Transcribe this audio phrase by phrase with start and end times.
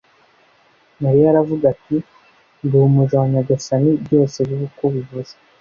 [1.01, 1.97] mariya aravuga ati:
[2.65, 5.33] ndi umuja wa nyagasani byose bibe uko ubivuze